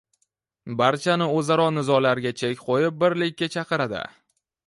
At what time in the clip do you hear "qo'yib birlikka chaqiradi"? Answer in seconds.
2.71-4.03